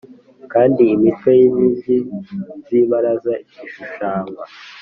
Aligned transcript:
Kandi 0.53 0.81
imitwe 0.95 1.29
y 1.39 1.43
inkingi 1.51 2.37
z 2.65 2.67
ibaraza 2.81 3.33
ishushanywa 3.65 4.43